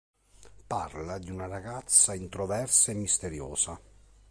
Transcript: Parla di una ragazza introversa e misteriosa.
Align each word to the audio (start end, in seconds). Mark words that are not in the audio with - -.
Parla 0.65 1.19
di 1.19 1.29
una 1.29 1.45
ragazza 1.45 2.15
introversa 2.15 2.91
e 2.91 2.95
misteriosa. 2.95 3.79